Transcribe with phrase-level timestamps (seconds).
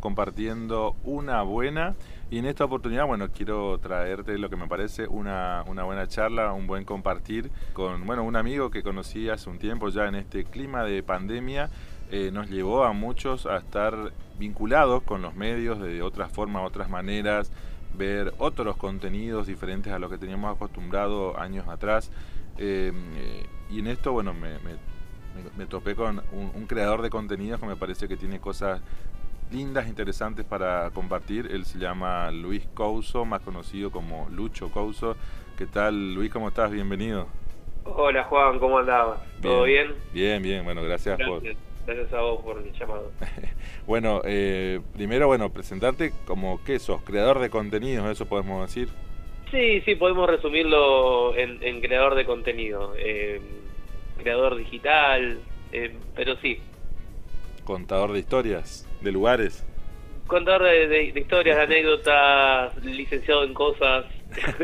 [0.00, 1.94] compartiendo una buena
[2.30, 6.52] y en esta oportunidad, bueno, quiero traerte lo que me parece una, una buena charla,
[6.52, 10.44] un buen compartir con, bueno, un amigo que conocí hace un tiempo ya en este
[10.44, 11.70] clima de pandemia.
[12.10, 16.90] Eh, nos llevó a muchos a estar vinculados con los medios de otras formas, otras
[16.90, 17.52] maneras,
[17.96, 22.10] ver otros contenidos diferentes a los que teníamos acostumbrado años atrás.
[22.58, 22.92] Eh,
[23.70, 24.58] y en esto, bueno, me,
[25.56, 28.80] me, topé con un, creador de contenidos que me parece que tiene cosas
[29.50, 31.48] lindas, interesantes para compartir.
[31.50, 35.16] Él se llama Luis Couso, más conocido como Lucho Couso.
[35.56, 36.32] ¿Qué tal, Luis?
[36.32, 36.70] ¿Cómo estás?
[36.70, 37.28] Bienvenido.
[37.84, 39.20] Hola, Juan, ¿cómo andabas?
[39.42, 39.94] ¿Todo bien?
[40.12, 41.42] Bien, bien, bueno, gracias, por...
[41.86, 43.10] Gracias a vos por el llamado.
[43.86, 48.88] bueno, eh, primero, bueno, presentarte como que sos creador de contenidos, eso podemos decir.
[49.50, 52.94] Sí, sí, podemos resumirlo en, creador de contenido.
[52.96, 53.40] Eh,
[54.16, 55.38] creador digital,
[55.72, 56.58] eh, pero sí.
[57.64, 59.64] Contador de historias, de lugares.
[60.26, 64.06] Contador de, historias, de anécdotas, licenciado en cosas,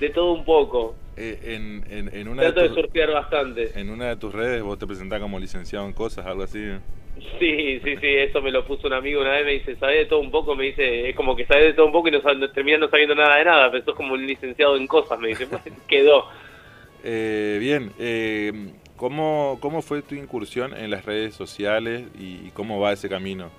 [0.00, 0.94] de, todo un poco.
[1.16, 3.72] Eh, en, en, en, una Trato de, surfear bastante.
[3.78, 6.60] En una de tus redes vos te presentás como licenciado en cosas, algo así.
[7.38, 10.06] Sí, sí, sí, eso me lo puso un amigo una vez, me dice, ¿sabes de
[10.06, 10.54] todo un poco?
[10.54, 12.20] Me dice, es como que sabes de todo un poco y no,
[12.52, 15.48] termina no sabiendo nada de nada, pero sos como un licenciado en cosas, me dice,
[15.88, 16.26] quedó.
[17.02, 18.52] Eh, bien, eh,
[18.96, 23.50] ¿cómo, ¿cómo fue tu incursión en las redes sociales y cómo va ese camino?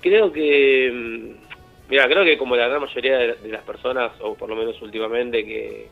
[0.00, 4.48] Creo que, mm, mira, creo que como la gran mayoría de las personas, o por
[4.48, 5.88] lo menos últimamente, que,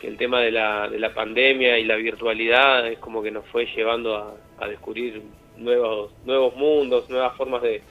[0.00, 3.66] el tema de la, de la pandemia y la virtualidad es como que nos fue
[3.66, 5.20] llevando a, descubrir
[5.56, 7.82] nuevos, nuevos mundos, nuevas formas de,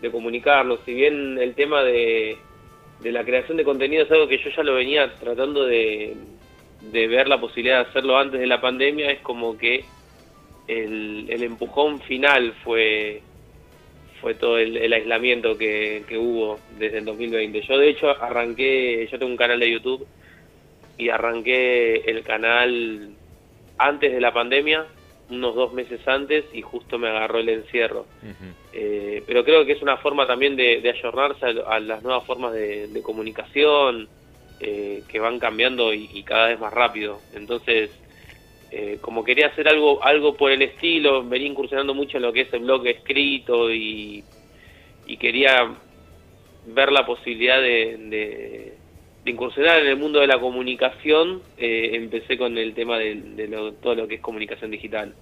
[0.00, 0.80] de comunicarnos.
[0.84, 2.36] Si bien el tema de,
[3.00, 6.16] de la creación de contenido es algo que yo ya lo venía tratando de,
[6.80, 9.84] de ver la posibilidad de hacerlo antes de la pandemia, es como que
[10.66, 13.22] el, el empujón final fue
[14.22, 17.60] fue todo el, aislamiento que, que, hubo desde el 2020.
[17.62, 20.06] Yo de hecho arranqué, yo tengo un canal de YouTube
[20.96, 23.10] y arranqué el canal
[23.78, 24.86] antes de la pandemia,
[25.28, 28.06] unos dos meses antes y justo me agarró el encierro.
[28.72, 32.52] Eh, pero creo que es una forma también de, de ayornarse a, las nuevas formas
[32.52, 34.08] de, de comunicación,
[34.64, 37.18] eh, que van cambiando y, cada vez más rápido.
[37.34, 37.90] Entonces,
[38.72, 42.42] eh, como quería hacer algo, algo por el estilo, venía incursionando mucho en lo que
[42.42, 44.24] es el blog escrito y,
[45.20, 45.74] quería
[46.66, 48.72] ver la posibilidad de,
[49.26, 54.08] incursionar en el mundo de la comunicación, eh, empecé con el tema de, todo lo
[54.08, 55.14] que es comunicación digital.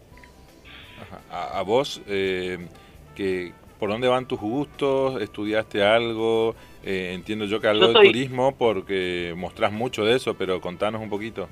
[1.29, 5.21] A, vos, que, ¿por dónde van tus gustos?
[5.21, 6.55] ¿Estudiaste algo?
[6.85, 11.11] Eh, entiendo yo que algo de turismo porque mostrás mucho de eso, pero contanos un
[11.11, 11.49] poquito.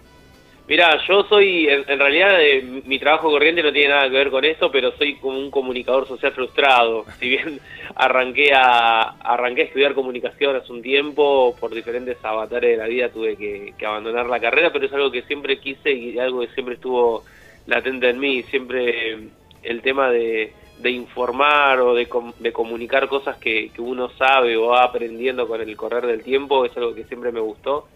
[0.69, 4.45] Mira, yo soy, en, realidad eh, mi trabajo corriente no tiene nada que ver con
[4.45, 7.07] esto, pero soy como un comunicador social frustrado.
[7.19, 7.59] Si bien
[7.95, 13.09] arranqué a, arranqué a estudiar comunicación hace un tiempo, por diferentes avatares de la vida
[13.09, 16.75] tuve que, abandonar la carrera, pero es algo que siempre quise y algo que siempre
[16.75, 17.25] estuvo
[17.67, 18.43] latente en mí.
[18.43, 19.19] Siempre
[19.63, 22.07] el tema de, de informar o de,
[22.53, 26.95] comunicar cosas que, uno sabe o va aprendiendo con el correr del tiempo es algo
[26.95, 27.89] que siempre me gustó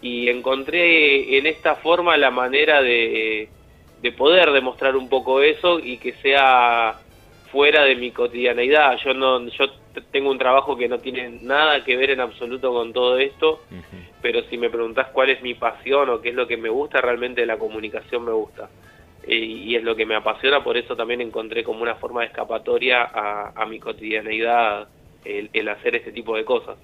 [0.00, 3.48] y encontré en esta forma la manera de,
[4.00, 7.00] de poder demostrar un poco eso y que sea
[7.50, 8.98] fuera de mi cotidianeidad.
[9.04, 9.66] Yo no yo
[10.12, 13.60] tengo un trabajo que no tiene nada que ver en absoluto con todo esto,
[14.22, 17.00] pero si me preguntás cuál es mi pasión o qué es lo que me gusta,
[17.00, 18.68] realmente la comunicación me gusta
[19.26, 23.02] y es lo que me apasiona, por eso también encontré como una forma de escapatoria
[23.04, 24.88] a, mi cotidianeidad
[25.24, 26.78] el, hacer este tipo de cosas.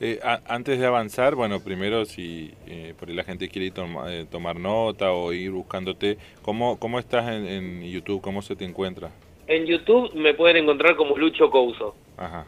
[0.00, 0.18] Eh,
[0.48, 3.72] antes de avanzar, bueno, primero si eh, por ahí la gente quiere
[4.08, 8.20] eh, tomar nota o ir buscándote, ¿cómo, cómo estás en, YouTube?
[8.20, 9.10] ¿Cómo se te encuentra?
[9.46, 11.94] En YouTube me pueden encontrar como Lucho Couso.
[12.16, 12.46] Ajá.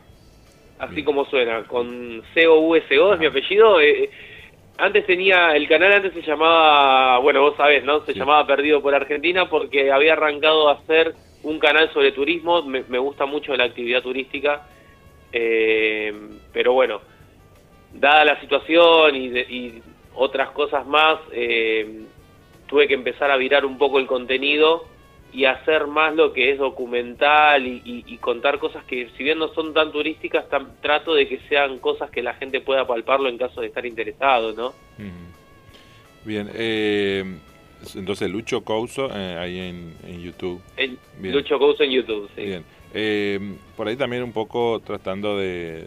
[0.79, 3.81] Así como suena, con C-O-U-S-O es mi apellido.
[3.81, 4.11] Eh,
[4.79, 8.01] antes tenía, el canal antes se llamaba, bueno, vos sabés, ¿no?
[8.01, 12.99] Se llamaba Perdido por Argentina porque había arrancado a hacer un canal sobre turismo, me,
[12.99, 14.67] gusta mucho la actividad turística,
[15.33, 16.13] eh,
[16.53, 17.01] pero bueno,
[18.01, 19.83] dada la situación y,
[20.19, 22.05] otras cosas más, eh,
[22.67, 24.87] tuve que empezar a virar un poco el contenido
[25.31, 29.75] y hacer más lo que es documental y, contar cosas que si bien no son
[29.75, 30.47] tan turísticas,
[30.81, 34.53] trato de que sean cosas que la gente pueda palparlo en caso de estar interesado,
[34.55, 34.73] ¿no?
[36.25, 37.39] Bien, eh,
[37.95, 40.61] entonces Lucho Couso eh, ahí en, YouTube.
[41.21, 42.43] Lucho Couso en YouTube, sí.
[42.43, 42.65] Bien.
[42.95, 43.39] Eh,
[43.77, 45.85] por ahí también un poco tratando de,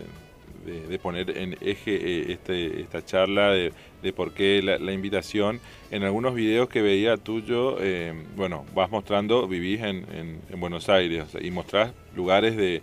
[0.65, 3.71] de, poner en eje eh, este, esta charla de,
[4.01, 5.59] de por qué la, invitación.
[5.91, 10.05] En algunos videos que veía tuyo, eh, bueno, vas mostrando, vivís en,
[10.49, 12.81] en, Buenos Aires y mostrás lugares de,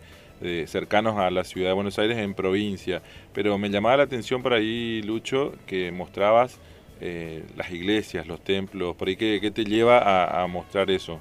[0.67, 3.03] cercanos a la ciudad de Buenos Aires en provincia.
[3.33, 6.61] Pero me llamaba la atención por ahí, Lucho, que mostrabas
[7.01, 11.21] eh, las iglesias, los templos, por ahí, ¿qué, te lleva a, mostrar eso?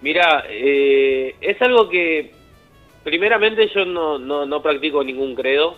[0.00, 2.32] Mira, eh, es algo que
[3.08, 5.76] primeramente yo no, no, practico ningún credo,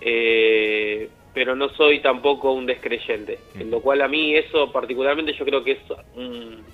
[0.00, 3.60] eh, pero no soy tampoco un descreyente, mm.
[3.60, 5.78] en lo cual a mí eso particularmente yo creo que es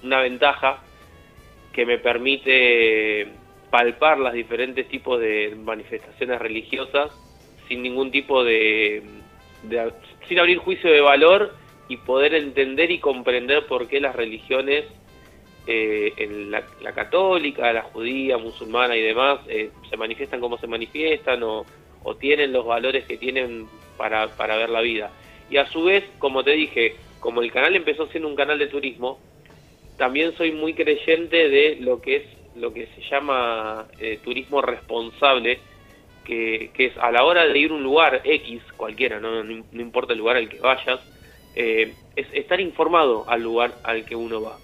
[0.03, 0.83] una ventaja
[1.73, 3.29] que me permite
[3.71, 7.11] palpar los diferentes tipos de manifestaciones religiosas
[7.69, 9.03] sin ningún tipo de
[10.29, 11.55] sin abrir juicio de valor
[11.89, 14.85] y poder entender y comprender por qué las religiones,
[15.67, 16.63] eh, en la,
[16.95, 21.65] católica, la judía, musulmana y demás, eh, se manifiestan como se manifiestan o,
[22.19, 25.11] tienen los valores que tienen para, para ver la vida.
[25.49, 28.67] Y a su vez, como te dije, como el canal empezó siendo un canal de
[28.67, 29.21] turismo,
[29.97, 32.25] también soy muy creyente de lo que es
[32.57, 35.59] lo que se llama eh, turismo responsable,
[36.25, 40.13] que, es a la hora de ir a un lugar X, cualquiera, no, no, importa
[40.13, 41.01] el lugar al que vayas,
[41.55, 44.59] eh, es estar informado al lugar al que uno va,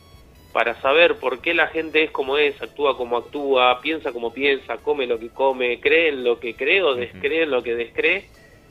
[0.59, 4.79] para saber por qué la gente es como es, actúa como actúa, piensa como piensa,
[4.79, 8.25] come lo que come, cree en lo que cree o descree en lo que descree,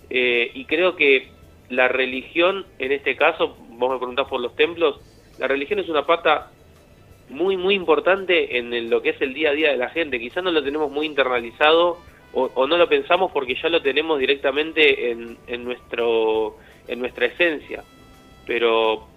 [0.09, 1.29] eh, y creo que
[1.69, 4.99] la religión, en este caso, vos me preguntás por los templos,
[5.39, 6.51] la religión es una pata
[7.29, 10.43] muy, muy importante en lo que es el día a día de la gente, quizás
[10.43, 11.99] no lo tenemos muy internalizado,
[12.33, 17.85] o, no lo pensamos porque ya lo tenemos directamente en, en, nuestro, en nuestra esencia.
[18.45, 19.07] Pero,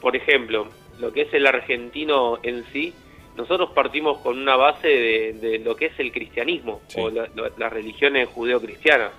[0.00, 0.68] por ejemplo,
[1.00, 2.92] lo que es el argentino en sí,
[3.36, 9.12] nosotros partimos con una base de, lo que es el cristianismo o las religiones judeo-cristianas.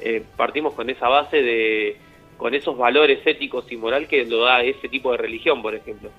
[0.00, 1.96] Eh, partimos con esa base de,
[2.36, 6.10] con esos valores éticos y moral que lo da ese tipo de religión, por ejemplo.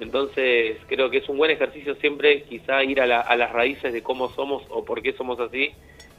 [0.00, 4.02] Entonces creo que es un buen ejercicio siempre quizá ir a, a las raíces de
[4.02, 5.70] cómo somos o por qué somos así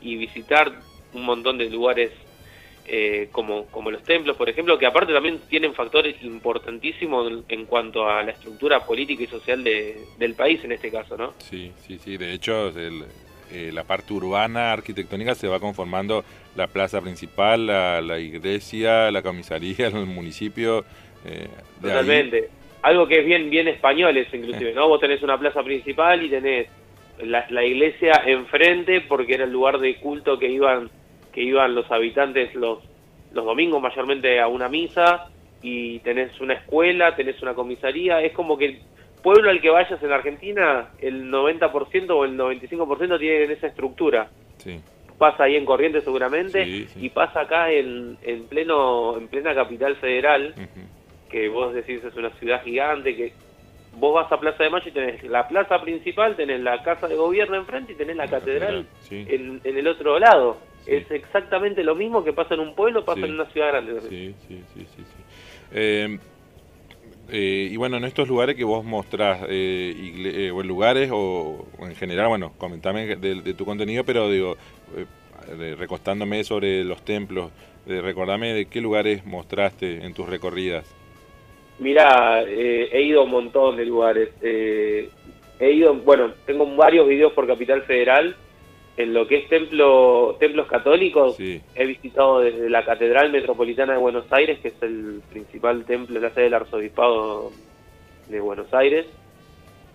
[0.01, 0.71] y visitar
[1.13, 2.11] un montón de lugares
[2.87, 8.07] eh, como, como los templos, por ejemplo, que aparte también tienen factores importantísimos en cuanto
[8.07, 11.33] a la estructura política y social de, del país en este caso, ¿no?
[11.39, 12.17] Sí, sí, sí.
[12.17, 16.23] De hecho, eh, la parte urbana arquitectónica se va conformando
[16.55, 20.85] la plaza principal, la, iglesia, la comisaría, el municipio.
[21.25, 21.47] Eh,
[21.81, 22.49] Totalmente.
[22.83, 24.87] Algo que es bien, bien español es inclusive, ¿no?
[24.87, 26.67] Vos tenés una plaza principal y tenés
[27.23, 30.89] la, iglesia enfrente porque era el lugar de culto que iban
[31.35, 32.79] que iban los habitantes los
[33.35, 35.27] los domingos mayormente a una misa
[35.61, 38.79] y tenés una escuela, tenés una comisaría, es como que el
[39.21, 44.29] pueblo al que vayas en Argentina, el 90% o el 95% tiene esa estructura.
[45.17, 50.55] Pasa ahí en Corrientes seguramente y pasa acá en, en pleno en plena capital federal,
[51.29, 53.33] que vos decís es una ciudad gigante que
[53.97, 57.15] vos vas a Plaza de Mayo y tenés la plaza principal, tenés la casa de
[57.15, 60.57] gobierno enfrente y tenés la, catedral, en, el otro lado.
[60.85, 64.01] Es exactamente lo mismo que pasa en un pueblo, pasa en una ciudad grande.
[64.01, 65.03] Sí, sí, sí, sí.
[65.71, 66.17] Eh,
[67.31, 71.95] eh, y bueno, en estos lugares que vos mostrás, eh, o en lugares o, en
[71.95, 74.57] general, bueno, comentame de, tu contenido, pero digo,
[75.77, 77.51] recostándome sobre los templos,
[77.87, 80.95] recordame de qué lugares mostraste en tus recorridas.
[81.79, 84.29] Mira, eh, he ido a un montón de lugares.
[84.41, 85.09] Eh,
[85.59, 88.35] he ido, bueno, tengo varios videos por Capital Federal.
[88.97, 94.25] En lo que es templo, templos católicos, he visitado desde la Catedral Metropolitana de Buenos
[94.31, 97.51] Aires, que es el principal templo, la sede del Arzobispado
[98.29, 99.05] de Buenos Aires.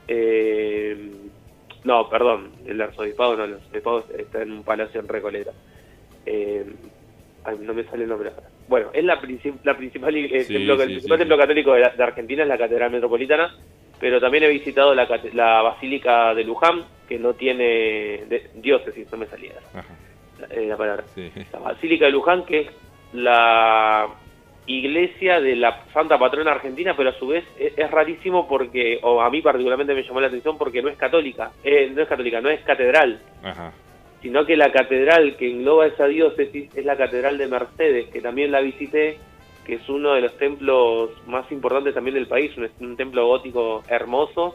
[0.07, 1.13] Eh,
[1.85, 5.53] no, perdón, el Arzobispado no, el Arzobispado está en un palacio en Recoleta.
[6.27, 9.15] ay, no me sale el nombre ahora bueno, es la,
[9.65, 13.53] la principal, eh, templo, el principal templo católico de, Argentina, es la Catedral Metropolitana,
[14.01, 19.27] pero también he visitado la, la Basílica de Luján, que no tiene diócesis, no me
[19.27, 19.53] salía
[20.51, 21.05] eh, la, palabra.
[21.53, 22.69] La Basílica de Luján, que es
[23.13, 24.09] la
[24.67, 29.31] iglesia de la Santa Patrona Argentina, pero a su vez es, rarísimo porque, o a
[29.31, 32.49] mí particularmente me llamó la atención porque no es católica, eh, no es católica, no
[32.49, 33.21] es catedral.
[33.43, 33.73] Ajá
[34.23, 38.53] sino que la catedral que engloba esa diócesis es la catedral de Mercedes, que también
[38.53, 39.19] la visité,
[39.65, 44.55] que es uno de los templos más importantes también del país, un, templo gótico hermoso.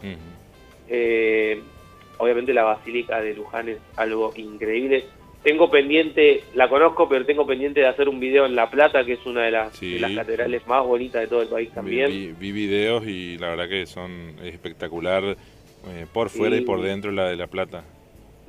[0.87, 1.61] Eh,
[2.17, 5.05] obviamente la Basílica de Luján es algo increíble.
[5.43, 9.13] Tengo pendiente, la conozco, pero tengo pendiente de hacer un video en La Plata, que
[9.13, 12.35] es una de las, las catedrales más bonitas de todo el país también.
[12.39, 17.29] Vi, videos y la verdad que son espectacular eh, por fuera y por dentro la
[17.29, 17.83] de La Plata.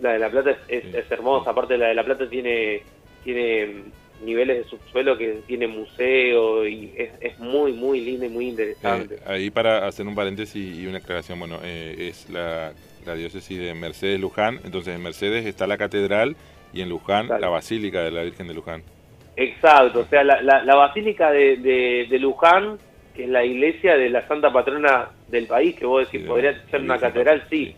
[0.01, 2.81] La de La Plata es, hermosa, aparte la de La Plata tiene,
[3.23, 3.83] tiene
[4.23, 9.17] niveles de subsuelo que tiene museo y es, muy, muy lindo y muy interesante.
[9.17, 12.73] Eh, ahí para hacer un paréntesis y una aclaración, bueno, eh, es la,
[13.15, 16.35] diócesis de Mercedes Luján, entonces en Mercedes está la catedral
[16.73, 18.83] y en Luján la Basílica de la Virgen de Luján.
[19.37, 21.57] Exacto, o sea, la, la, Basílica de,
[22.09, 22.79] de, Luján,
[23.15, 26.81] que es la iglesia de la Santa Patrona del país, que vos decís, podría ser
[26.81, 27.77] una catedral, sí.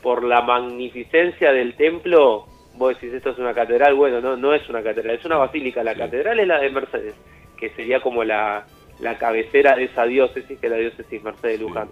[0.00, 2.46] Por la magnificencia del templo,
[2.76, 5.82] vos decís, esto es una catedral, bueno, no, no es una catedral, es una basílica.
[5.82, 7.14] La catedral es la de Mercedes,
[7.58, 8.66] que sería como la,
[9.00, 11.88] la cabecera de esa diócesis, que es la diócesis Mercedes Luján.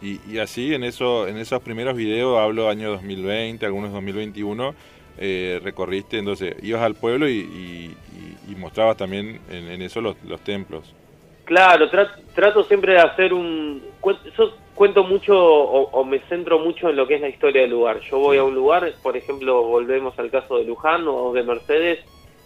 [0.00, 4.74] Y, y, así, en, eso, en esos primeros videos, hablo año 2020, algunos 2021,
[5.18, 7.96] eh, recorriste, entonces ibas al pueblo y,
[8.56, 10.92] mostrabas también en, eso los, templos.
[11.44, 11.88] Claro,
[12.34, 13.80] trato siempre de hacer un...
[14.36, 17.98] Yo cuento mucho o, me centro mucho en lo que es la historia del lugar.
[17.98, 21.98] Yo voy a un lugar, por ejemplo, volvemos al caso de Luján o de Mercedes,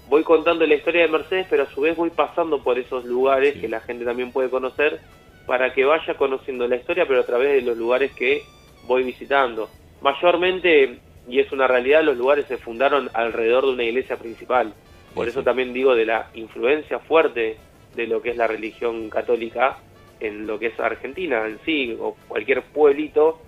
[0.08, 3.58] voy contando la historia de Mercedes, pero a su vez voy pasando por esos lugares
[3.60, 4.98] que la gente también puede conocer
[5.46, 8.42] para que vaya conociendo la historia, pero a través de los lugares que
[8.86, 9.68] voy visitando.
[10.00, 14.72] Mayormente y es una realidad, los lugares se fundaron alrededor de una iglesia principal.
[15.14, 17.58] Por eso también digo de la influencia fuerte
[17.94, 19.76] de lo que es la religión católica
[20.22, 23.40] en lo que es Argentina en sí, o cualquier pueblito,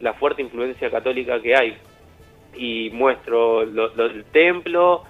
[0.00, 1.76] la fuerte influencia católica que hay.
[2.56, 5.02] Y muestro el templo,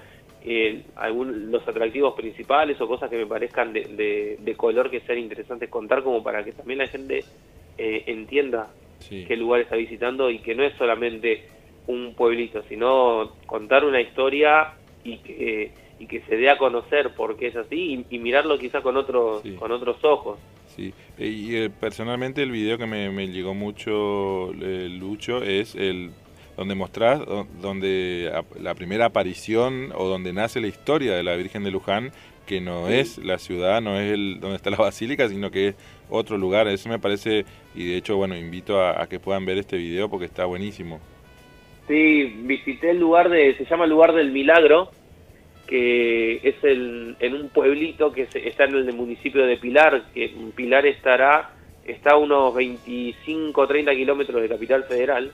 [0.43, 5.19] eh, algún, los atractivos principales o cosas que me parezcan de, de, color que sean
[5.19, 7.23] interesantes contar como para que también la gente
[7.77, 8.71] eh, entienda
[9.09, 11.45] qué lugar está visitando y que no es solamente
[11.87, 14.75] un pueblito, sino contar una historia
[15.05, 18.97] y que, y que se dé a conocer porque es así y, mirarlo quizás con
[18.97, 20.39] otros, con otros ojos.
[20.81, 26.11] Sí, y eh, personalmente el video que me, llegó mucho, eh, Lucho, es el
[26.57, 27.21] donde mostrás
[27.61, 32.13] donde la primera aparición o donde nace la historia de la Virgen de Luján,
[32.47, 35.75] que no es la ciudad, no es el donde está la basílica, sino que es
[36.09, 36.67] otro lugar.
[36.69, 37.45] Eso me parece,
[37.75, 40.99] y de hecho, bueno, invito a que puedan ver este video porque está buenísimo.
[41.91, 44.93] Sí, visité el lugar de, se llama el lugar del Milagro,
[45.71, 50.85] que es el, en un pueblito que está en el municipio de Pilar, que Pilar
[50.85, 51.53] estará,
[51.85, 55.31] está a unos 25 o 30 kilómetros de Capital Federal.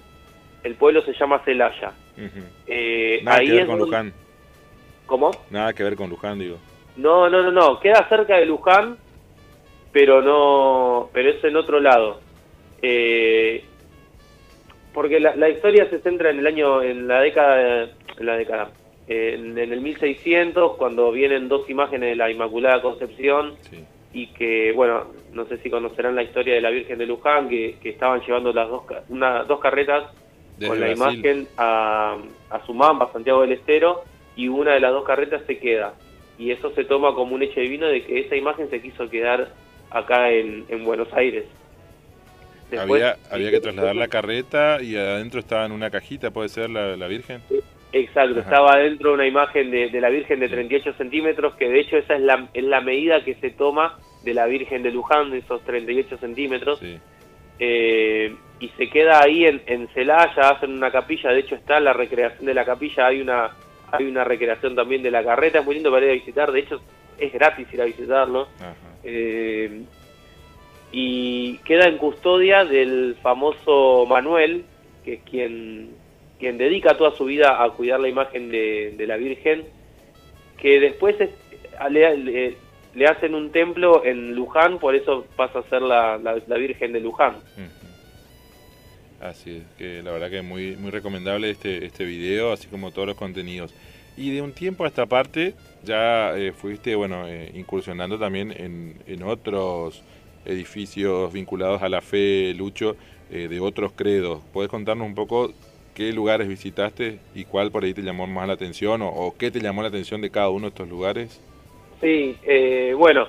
[0.63, 1.93] El pueblo se llama Celaya.
[2.67, 4.13] Eh, Nada que ver con Luján.
[5.07, 5.31] ¿Cómo?
[5.51, 6.59] Nada que ver con Luján, digo.
[6.97, 7.81] No, no, no, no.
[7.81, 8.99] Queda cerca de Luján,
[9.91, 12.21] pero no, pero es en otro lado.
[12.83, 13.65] Eh,
[14.93, 17.85] porque la, historia se centra en el año, en la década,
[18.19, 18.71] en la década,
[19.09, 23.55] en, el 1600, cuando vienen dos imágenes de la Inmaculada Concepción
[24.13, 27.77] y que, bueno, no sé si conocerán la historia de la Virgen de Luján, que,
[27.85, 30.05] estaban llevando las dos, una, dos carretas
[30.67, 32.17] con la imagen a,
[32.51, 35.95] a Sumamba, Santiago del Estero, y una de las dos carretas se queda.
[36.39, 39.53] Y eso se toma como un hecho divino de que esa imagen se quiso quedar
[39.91, 41.45] acá en Buenos Aires.
[42.77, 47.07] Había, había que trasladar la carreta y adentro estaba en una cajita, ¿puede ser la,
[47.07, 47.41] Virgen?
[47.99, 52.17] Exacto, estaba adentro una imagen de, la Virgen de 38 centímetros, que de hecho esa
[52.17, 55.63] es la, es la medida que se toma de la Virgen de Luján, de esos
[55.65, 56.83] 38 centímetros.
[57.59, 61.95] Eh, y se queda ahí en, en Celaya, hacen una capilla, de hecho está la
[61.95, 63.51] recreación de la capilla, hay una
[63.93, 66.61] hay una recreación también de la carreta, es muy lindo para ir a visitar, de
[66.61, 66.81] hecho
[67.19, 68.49] es gratis ir a visitarlo.
[69.05, 69.85] Eh,
[70.93, 74.65] y queda en custodia del famoso Manuel,
[75.05, 75.91] que es quien,
[76.39, 79.65] quien dedica toda su vida a cuidar la imagen de, la Virgen,
[80.59, 81.17] que después
[81.91, 87.01] le, hacen un templo en Luján, por eso pasa a ser la, la, Virgen de
[87.01, 87.37] Luján.
[89.21, 92.91] Así es, que la verdad que es muy, muy recomendable este, este video, así como
[92.91, 93.75] todos los contenidos.
[94.17, 98.97] Y de un tiempo a esta parte ya eh, fuiste, bueno, eh, incursionando también en,
[99.07, 100.03] en otros
[100.47, 102.97] edificios vinculados a la fe, Lucho,
[103.31, 104.41] eh, de otros credos.
[104.53, 105.53] ¿Puedes contarnos un poco
[105.97, 109.61] qué lugares visitaste y cuál por ahí te llamó más la atención o, qué te
[109.61, 111.41] llamó la atención de cada uno de estos lugares?
[112.03, 113.27] Sí, eh, bueno,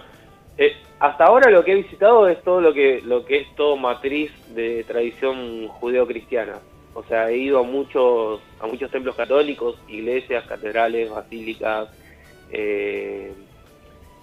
[0.57, 3.77] eh, hasta ahora lo que he visitado es todo lo que, lo que es todo
[3.77, 6.59] matriz de tradición judeo-cristiana.
[6.93, 11.87] O sea, he ido a muchos, a muchos templos católicos, iglesias, catedrales, basílicas,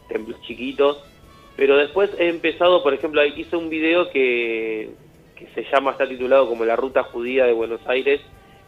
[0.08, 1.02] templos chiquitos,
[1.56, 4.90] pero después he empezado, por ejemplo, hice un video que,
[5.36, 8.20] que se llama, está titulado como La Ruta Judía de Buenos Aires,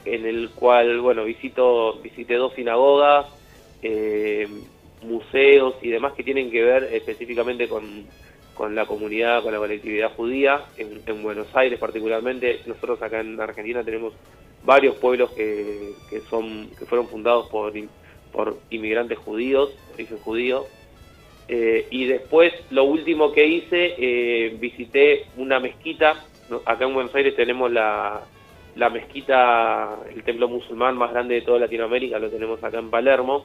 [0.04, 3.26] en el cual, bueno, visito, visité dos sinagogas,
[3.82, 4.49] eh,
[5.02, 8.06] museos y demás que tienen que ver específicamente con,
[8.54, 12.61] con la comunidad, con la colectividad judía, en, en, Buenos Aires particularmente.
[12.66, 14.14] Nosotros acá en Argentina tenemos
[14.64, 17.73] varios pueblos que, que, son, que fueron fundados por,
[18.32, 20.66] por inmigrantes judíos, origen judío.
[21.49, 26.25] Eh, y después, lo último que hice, eh, visité una mezquita.
[26.64, 28.22] Acá en Buenos Aires tenemos la,
[28.76, 33.44] la mezquita, el templo musulmán más grande de toda Latinoamérica, lo tenemos acá en Palermo,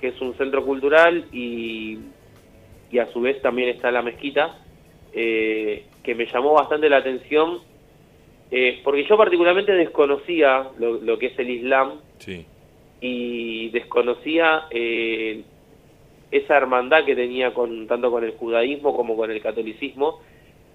[0.00, 1.98] que es un centro cultural y,
[2.90, 4.58] y a su vez también está la mezquita,
[5.12, 7.60] eh, que me llamó bastante la atención,
[8.84, 12.00] porque yo particularmente desconocía lo, lo que es el Islam.
[12.18, 12.46] Sí
[13.02, 15.42] y desconocía eh,
[16.30, 20.20] esa hermandad que tenía con tanto con el judaísmo como con el catolicismo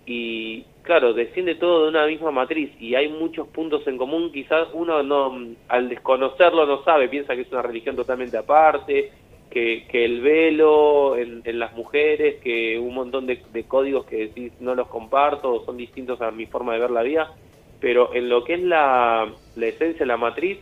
[0.10, 4.70] y claro, desciende todo de una misma matriz y hay muchos puntos en común, quizás
[4.74, 5.38] uno no
[5.68, 9.12] al desconocerlo no sabe, piensa que es una religión totalmente aparte,
[9.50, 14.76] que, que el velo en, las mujeres, que un montón de, códigos que decís no
[14.76, 17.34] los comparto, son distintos a mi forma de ver la vida,
[17.82, 20.58] pero en lo que es la, la esencia, la matriz,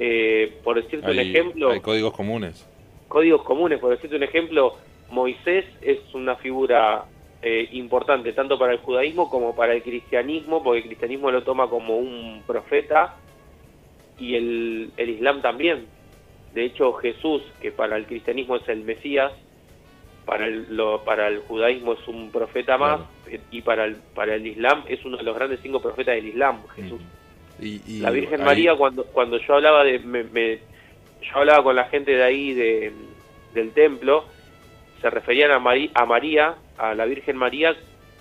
[0.00, 1.70] eh, por decirte un ejemplo...
[1.70, 2.68] Hay códigos comunes.
[3.06, 4.74] Códigos comunes, por decirte un ejemplo,
[5.10, 7.04] Moisés es una figura
[7.46, 11.68] eh, importante tanto para el judaísmo como para el cristianismo, porque el cristianismo lo toma
[11.68, 13.16] como un profeta
[14.18, 15.84] y el, el Islam también.
[16.54, 19.30] De hecho, Jesús, que para el cristianismo es el Mesías,
[20.24, 23.02] para el, lo, para el judaísmo es un profeta más
[23.50, 26.62] y para el, para el Islam es uno de los grandes cinco profetas del Islam,
[26.76, 27.02] Jesús.
[28.00, 30.60] La Virgen María cuando cuando yo hablaba de me,
[31.20, 32.90] yo hablaba con la gente de ahí de,
[33.52, 34.24] del templo
[35.04, 37.76] se referían a, a María a la Virgen María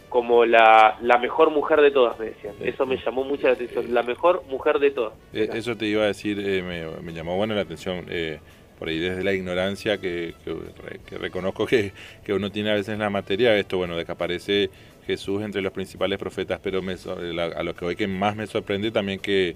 [0.10, 2.56] como la, la mejor mujer de todas me decían.
[2.62, 3.94] Eso me llamó mucho la atención.
[3.94, 5.14] La mejor mujer de todas.
[5.32, 8.40] Eh, eso te iba a decir eh, me, me, llamó bueno la atención eh,
[8.78, 13.00] por ahí desde la ignorancia que, que, reconozco que, que, uno tiene a veces en
[13.00, 14.70] la materia, esto, bueno, de que aparece
[15.08, 18.92] Jesús entre los principales profetas, pero me, a lo que hoy que más me sorprende
[18.92, 19.56] también que,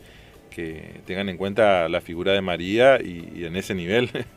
[0.49, 4.09] que tengan en cuenta la figura de María y, en ese nivel.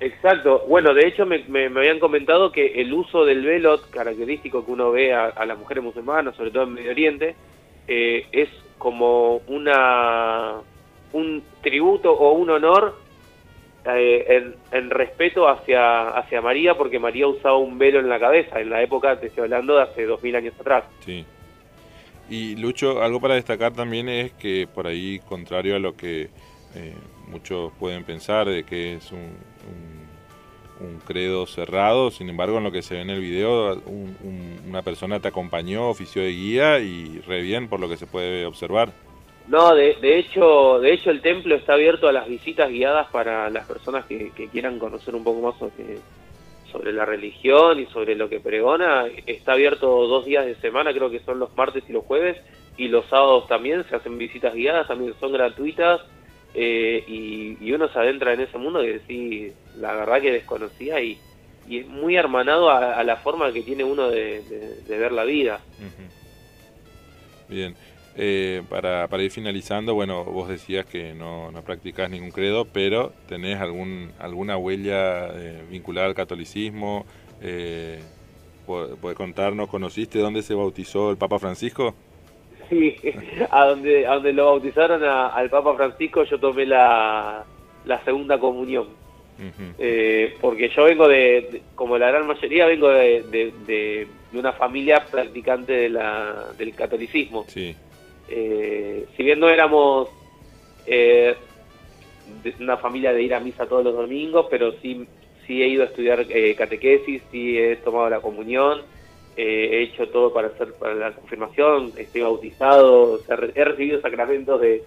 [0.00, 0.64] Exacto.
[0.68, 4.90] Bueno, de hecho me, me, habían comentado que el uso del velo, característico que uno
[4.90, 7.34] ve a, las mujeres musulmanas, sobre todo en Medio Oriente,
[7.88, 8.48] eh, es
[8.78, 10.56] como una
[11.12, 12.98] un tributo o un honor
[13.86, 18.68] eh, en, respeto hacia, hacia María, porque María usaba un velo en la cabeza, en
[18.68, 20.84] la época, te estoy hablando de hace dos mil años atrás.
[21.04, 21.24] Sí.
[22.28, 26.28] Y Lucho, algo para destacar también es que por ahí, contrario a lo que
[26.74, 26.94] eh,
[27.28, 29.36] muchos pueden pensar de que es un,
[31.06, 33.80] credo cerrado, sin embargo, en lo que se ve en el video,
[34.64, 38.46] una persona te acompañó, ofició de guía y re bien por lo que se puede
[38.46, 38.92] observar.
[39.48, 43.48] No, de, de, hecho, de hecho el templo está abierto a las visitas guiadas para
[43.48, 48.40] las personas que, quieran conocer un poco más sobre, la religión y sobre lo que
[48.40, 49.04] pregona.
[49.26, 52.36] Está abierto dos días de semana, creo que son los martes y los jueves,
[52.76, 56.00] y los sábados también se hacen visitas guiadas, también son gratuitas,
[56.58, 61.18] eh, y, uno se adentra en ese mundo que sí, la verdad que desconocía y,
[61.68, 64.42] y es muy hermanado a, la forma que tiene uno de,
[64.88, 65.60] ver la vida.
[67.48, 67.74] Bien.
[68.18, 73.12] Eh, para, para, ir finalizando, bueno, vos decías que no, no practicás ningún credo, pero
[73.28, 77.04] tenés algún, alguna huella eh, vinculada al catolicismo.
[77.42, 78.00] Eh,
[78.64, 81.94] ¿Podés contarnos, conociste dónde se bautizó el Papa Francisco?
[82.68, 82.96] Sí,
[83.50, 87.44] a donde, a donde lo bautizaron al Papa Francisco yo tomé la,
[87.84, 88.88] la segunda comunión.
[89.78, 95.04] Eh, porque yo vengo de, como la gran mayoría, vengo de, de, de, una familia
[95.10, 97.44] practicante de la, del catolicismo.
[97.46, 97.76] Sí.
[98.28, 100.08] Eh, si bien no éramos
[100.86, 101.34] eh,
[102.60, 105.06] una familia de ir a misa todos los domingos, pero sí,
[105.46, 108.82] sí he ido a estudiar eh, catequesis, sí he tomado la comunión,
[109.36, 113.20] he hecho todo para hacer para la confirmación, estoy bautizado,
[113.54, 114.82] he recibido sacramentos de,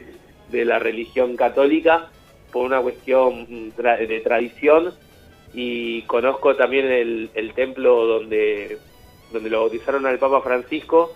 [0.51, 2.09] de la religión católica
[2.51, 4.93] por una cuestión de tradición
[5.53, 8.77] y conozco también el, el templo donde,
[9.31, 11.11] donde lo bautizaron al Papa Francisco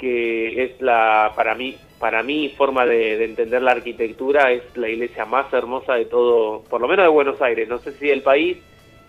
[0.00, 5.26] que es la, para mí, para mí forma de, entender la arquitectura, es la iglesia
[5.26, 8.56] más hermosa de todo, por lo menos de Buenos Aires, no sé si del país,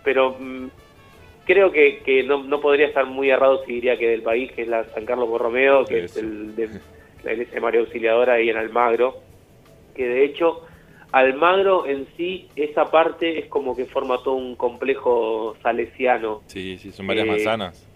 [0.04, 0.68] pero mm,
[1.46, 4.64] creo que, que no, no, podría estar muy errado si diría que del país, que
[4.64, 6.70] es la San Carlos Borromeo, que es el de
[7.24, 9.18] la iglesia de María Auxiliadora ahí en Almagro,
[9.96, 10.66] que de hecho
[11.12, 16.42] Almagro en sí, esa parte es como que forma todo un complejo salesiano.
[16.48, 17.88] Sí, sí, son varias eh, manzanas.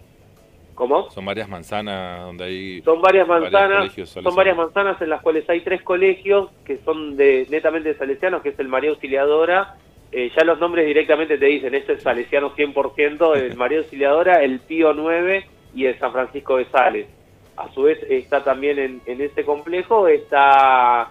[0.74, 1.10] ¿Cómo?
[1.10, 2.82] Son varias manzanas donde hay.
[2.82, 3.90] Son varias manzanas.
[3.94, 8.50] Son varias manzanas en las cuales hay tres colegios que son de netamente salesianos, que
[8.50, 9.76] es el María Auxiliadora.
[10.12, 14.60] Eh, ya los nombres directamente te dicen, este es salesiano 100%, el María Auxiliadora, el
[14.60, 17.06] Pío 9 y el San Francisco de Sales.
[17.56, 21.10] A su vez está también en, en ese complejo, está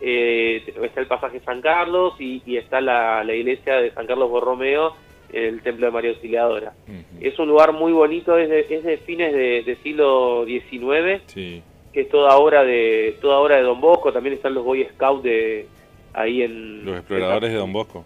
[0.00, 4.94] eh, está el pasaje San Carlos y, está la, iglesia de San Carlos Borromeo,
[5.32, 6.74] el templo de María Auxiliadora.
[7.20, 11.62] Es un lugar muy bonito, es de, fines de, siglo XIX, que
[12.00, 15.66] es toda obra de toda obra de Don Bosco, también están los Boy Scouts de
[16.12, 16.84] ahí en...
[16.84, 18.04] Los exploradores de Don Bosco.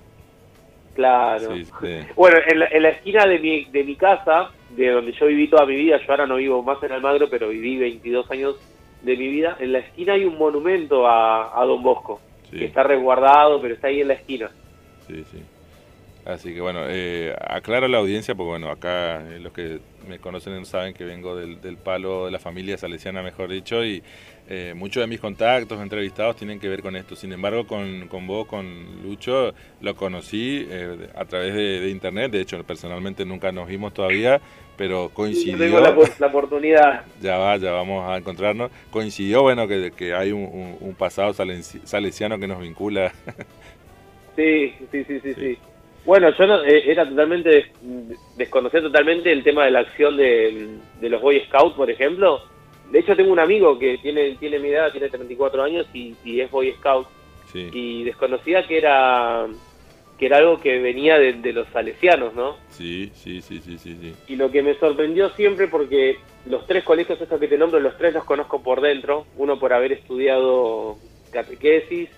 [1.00, 1.54] Claro.
[2.16, 5.48] Bueno, en la, en la, esquina de mi, de mi casa, de donde yo viví
[5.48, 8.56] toda mi vida, yo ahora no vivo más en Almagro, pero viví 22 años
[9.02, 12.82] de mi vida, en la esquina hay un monumento a, a Don Bosco, que está
[12.82, 14.50] resguardado, pero está ahí en la esquina.
[15.06, 15.42] Sí, sí.
[16.30, 20.18] Así que bueno, eh, aclaro a la audiencia, porque bueno, acá eh, los que me
[20.18, 24.02] conocen saben que vengo del, del, palo de la familia salesiana, mejor dicho, y
[24.48, 27.14] eh, muchos de mis contactos, entrevistados, tienen que ver con esto.
[27.14, 32.40] Sin embargo, con, con vos, con Lucho, lo conocí eh, a través de, internet, de
[32.40, 34.40] hecho, personalmente nunca nos vimos todavía,
[34.76, 35.56] pero coincidió.
[35.58, 37.04] Tengo la, oportunidad.
[37.20, 38.70] Ya va, ya vamos a encontrarnos.
[38.90, 43.12] Coincidió, bueno, que, que hay un, un, pasado salesiano que nos vincula.
[44.36, 45.34] sí, sí, sí, sí.
[45.34, 45.58] sí.
[46.04, 47.72] Bueno, yo no, eh, era totalmente,
[48.36, 52.42] desconocía totalmente el tema de la acción de, los Boy Scouts, por ejemplo.
[52.90, 56.50] De hecho, tengo un amigo que tiene, tiene mi edad, tiene 34 años y, es
[56.50, 57.06] Boy Scout.
[57.52, 59.46] Y desconocía que era
[60.20, 62.58] que era algo que venía de, los salesianos, ¿no?
[62.68, 67.18] Sí, sí, sí, sí, sí, Y lo que me sorprendió siempre, porque los tres colegios
[67.18, 70.98] estos que te nombro, los tres los conozco por dentro, uno por haber estudiado
[71.32, 72.10] catequesis,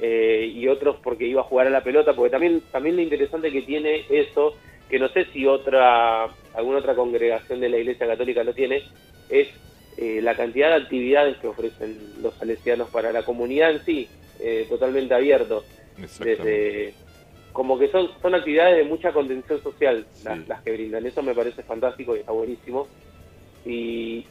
[0.00, 3.50] eh, y otros porque iba a jugar a la pelota, porque también, también lo interesante
[3.50, 4.54] que tiene eso,
[4.88, 8.82] que no sé si otra alguna otra congregación de la Iglesia Católica lo tiene,
[9.28, 9.48] es
[9.96, 14.08] eh, la cantidad de actividades que ofrecen los salesianos para la comunidad en sí,
[14.40, 15.64] eh, totalmente abierto.
[15.96, 16.94] Desde,
[17.52, 21.04] como que son, son actividades de mucha contención social las, que brindan.
[21.06, 22.86] Eso me parece fantástico y está buenísimo.
[23.66, 24.24] Y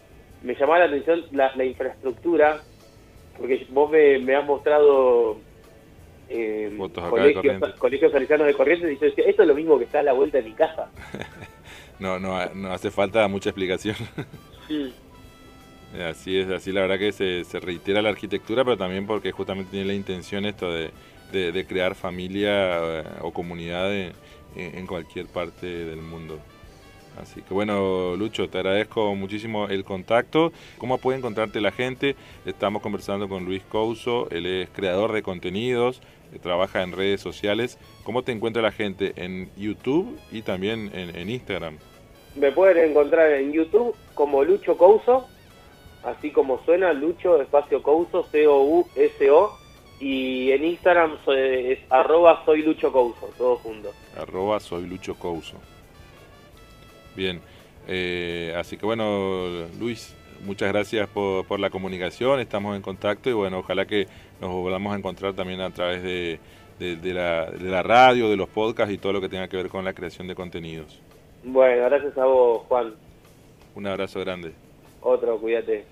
[0.44, 2.62] me llamaba la atención la, infraestructura,
[3.38, 5.38] porque vos me, me has mostrado
[6.30, 6.78] eh,
[7.10, 10.04] colegios, colegios salesianos de Corrientes y yo decía, esto es lo mismo que está a
[10.04, 10.90] la vuelta de mi casa.
[12.00, 13.96] no, no, no hace falta mucha explicación.
[15.98, 19.72] Así es, así la verdad que se, se, reitera la arquitectura, pero también porque justamente
[19.72, 20.92] tiene la intención esto de,
[21.32, 26.40] de, crear familia eh, o comunidad en cualquier parte del mundo.
[27.22, 30.52] Así que bueno, Lucho, te agradezco muchísimo el contacto.
[30.78, 32.16] ¿Cómo puede encontrarte la gente?
[32.46, 37.78] Estamos conversando con Luis Couso, él es creador de contenidos, eh, trabaja en redes sociales.
[38.04, 41.78] ¿Cómo te encuentra la gente en YouTube y también en, Instagram?
[42.36, 45.28] Me pueden encontrar en YouTube como Lucho Couso,
[46.04, 49.58] así como suena Lucho espacio Couso, C-O-U-S-O.
[50.00, 53.92] Y en Instagram es arroba soy Lucho Couso, todo junto.
[54.16, 55.58] Arroba soy Lucho Couso.
[57.16, 57.42] Bien,
[57.88, 63.60] eh, así que bueno, Luis, muchas gracias por, la comunicación, estamos en contacto y bueno,
[63.60, 64.08] ojalá que
[64.42, 66.40] nos volvamos a encontrar también a través de,
[66.80, 69.84] la, de la radio, de los podcasts y todo lo que tenga que ver con
[69.86, 71.02] la creación de contenidos.
[71.44, 72.94] Bueno, gracias a vos, Juan.
[73.76, 74.54] Un abrazo grande.
[75.02, 75.86] Otro, cuídate.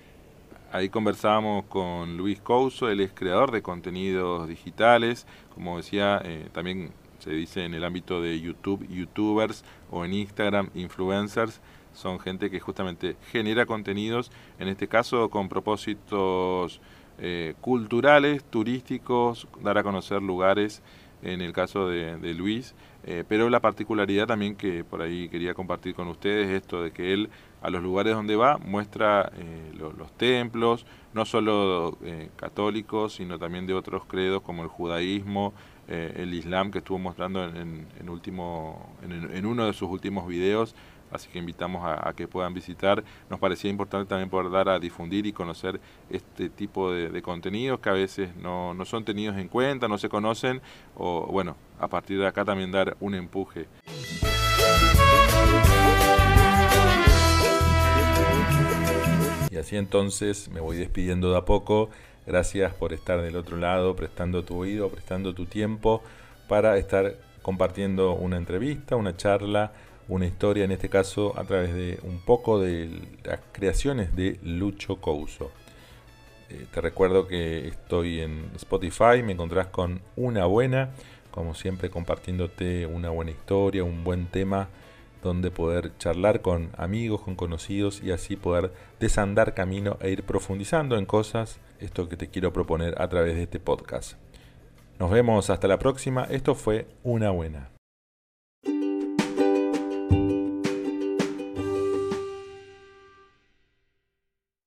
[0.72, 6.90] Ahí conversábamos con Luis Couso, él es creador de contenidos digitales, como decía, eh, también
[7.20, 11.60] se dice en el ámbito de YouTube, youtubers o en Instagram, influencers,
[11.96, 16.80] son gente que justamente genera contenidos, en este caso con propósitos
[17.18, 20.82] eh, culturales, turísticos, dar a conocer lugares,
[21.22, 25.94] en el caso de, Luis, eh, pero la particularidad también que por ahí quería compartir
[25.94, 27.30] con ustedes, esto de que él
[27.62, 31.96] a los lugares donde va muestra eh, los templos, no solo
[32.36, 35.54] católicos, sino también de otros credos como el judaísmo,
[35.88, 40.74] el Islam que estuvo mostrando en, último, en, uno de sus últimos videos,
[41.16, 43.02] así que invitamos a, que puedan visitar.
[43.28, 47.88] Nos parecía importante también poder dar a difundir y conocer este tipo de, contenidos que
[47.88, 50.62] a veces no, no, son tenidos en cuenta, no se conocen,
[50.94, 53.66] o bueno, a partir de acá también dar un empuje.
[59.50, 61.90] Y así entonces me voy despidiendo de a poco.
[62.26, 66.02] Gracias por estar del otro lado, prestando tu oído, prestando tu tiempo
[66.48, 69.72] para estar compartiendo una entrevista, una charla,
[70.08, 72.90] una historia, en este caso a través de un poco de
[73.24, 75.50] las creaciones de Lucho Couso.
[76.48, 80.90] Eh, te recuerdo que estoy en Spotify, me encontrás con una buena,
[81.30, 84.68] como siempre compartiéndote una buena historia, un buen tema
[85.22, 90.96] donde poder charlar con amigos, con conocidos y así poder desandar camino e ir profundizando
[90.98, 94.14] en cosas, esto que te quiero proponer a través de este podcast.
[95.00, 97.75] Nos vemos hasta la próxima, esto fue una buena.